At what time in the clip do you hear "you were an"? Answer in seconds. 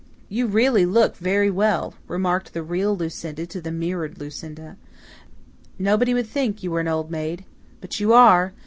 6.63-6.87